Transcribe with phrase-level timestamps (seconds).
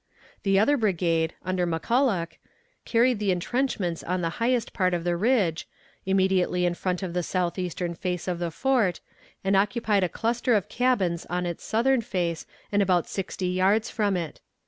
[0.41, 2.37] The other brigade, under McCulloch,
[2.85, 5.67] carried the intrenchments on the highest part of the ridge,
[6.07, 8.99] immediately in front of the southeastern face of the fort,
[9.43, 14.17] and occupied a cluster of cabins on its southern face and about sixty yards from
[14.17, 14.41] it.